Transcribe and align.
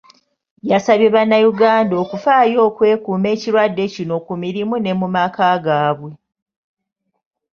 Yasabye 0.71 1.07
bannayuganda 1.15 1.93
okufaayo 2.03 2.57
okwekuuma 2.69 3.27
ekirwadde 3.35 3.83
kino 3.93 4.15
ku 4.25 4.33
mirimu 4.43 4.75
ne 4.79 4.93
mu 4.99 5.07
maka 5.15 5.47
gaabwe. 5.65 6.11